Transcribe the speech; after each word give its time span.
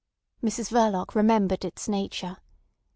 Mrs 0.43 0.71
Verloc 0.71 1.13
remembered 1.13 1.63
its 1.63 1.87
nature. 1.87 2.37